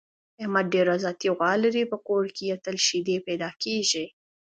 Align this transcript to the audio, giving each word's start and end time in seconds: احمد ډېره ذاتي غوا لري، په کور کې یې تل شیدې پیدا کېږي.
احمد 0.41 0.65
ډېره 0.73 0.93
ذاتي 1.03 1.29
غوا 1.37 1.51
لري، 1.63 1.83
په 1.91 1.97
کور 2.07 2.23
کې 2.35 2.43
یې 2.49 2.55
تل 2.65 2.75
شیدې 2.87 3.17
پیدا 3.27 3.49
کېږي. 3.63 4.05